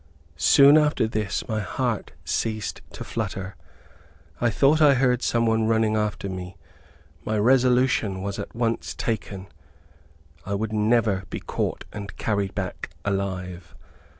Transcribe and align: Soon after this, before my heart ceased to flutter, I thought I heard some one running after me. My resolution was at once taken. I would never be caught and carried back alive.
Soon 0.35 0.79
after 0.79 1.07
this, 1.07 1.43
before 1.43 1.57
my 1.57 1.61
heart 1.61 2.13
ceased 2.25 2.81
to 2.93 3.03
flutter, 3.03 3.55
I 4.39 4.49
thought 4.49 4.81
I 4.81 4.95
heard 4.95 5.21
some 5.21 5.45
one 5.45 5.67
running 5.67 5.95
after 5.95 6.27
me. 6.27 6.57
My 7.23 7.37
resolution 7.37 8.23
was 8.23 8.39
at 8.39 8.55
once 8.55 8.95
taken. 8.95 9.45
I 10.43 10.55
would 10.55 10.73
never 10.73 11.25
be 11.29 11.39
caught 11.39 11.85
and 11.93 12.17
carried 12.17 12.55
back 12.55 12.89
alive. 13.05 13.75